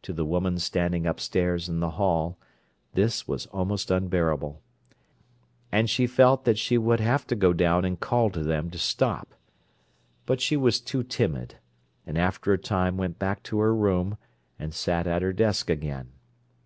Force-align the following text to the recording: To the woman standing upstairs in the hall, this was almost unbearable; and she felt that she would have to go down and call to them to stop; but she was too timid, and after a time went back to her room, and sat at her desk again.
To 0.00 0.14
the 0.14 0.24
woman 0.24 0.58
standing 0.58 1.06
upstairs 1.06 1.68
in 1.68 1.80
the 1.80 1.90
hall, 2.00 2.38
this 2.94 3.28
was 3.28 3.44
almost 3.48 3.90
unbearable; 3.90 4.62
and 5.70 5.90
she 5.90 6.06
felt 6.06 6.46
that 6.46 6.56
she 6.56 6.78
would 6.78 7.00
have 7.00 7.26
to 7.26 7.36
go 7.36 7.52
down 7.52 7.84
and 7.84 8.00
call 8.00 8.30
to 8.30 8.42
them 8.42 8.70
to 8.70 8.78
stop; 8.78 9.34
but 10.24 10.40
she 10.40 10.56
was 10.56 10.80
too 10.80 11.02
timid, 11.02 11.56
and 12.06 12.16
after 12.16 12.54
a 12.54 12.58
time 12.58 12.96
went 12.96 13.18
back 13.18 13.42
to 13.42 13.58
her 13.58 13.74
room, 13.76 14.16
and 14.58 14.72
sat 14.72 15.06
at 15.06 15.20
her 15.20 15.34
desk 15.34 15.68
again. 15.68 16.12